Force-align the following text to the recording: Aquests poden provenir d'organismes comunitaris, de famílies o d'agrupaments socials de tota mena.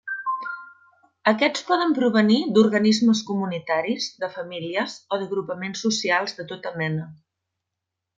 Aquests 1.31 1.65
poden 1.67 1.91
provenir 1.99 2.37
d'organismes 2.55 3.21
comunitaris, 3.29 4.07
de 4.23 4.31
famílies 4.39 4.97
o 5.17 5.21
d'agrupaments 5.25 5.85
socials 5.89 6.35
de 6.41 6.47
tota 6.55 6.73
mena. 6.83 7.07